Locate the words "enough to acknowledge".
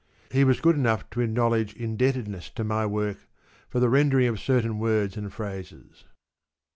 0.75-1.75